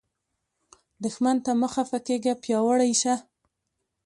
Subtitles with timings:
[1.03, 3.15] دښمن ته مه خفه کیږه، پیاوړی شه